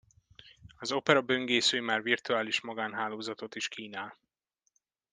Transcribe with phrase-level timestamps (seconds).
[0.79, 4.17] Az Opera böngésző már virtuális magánhálózatot is kínál.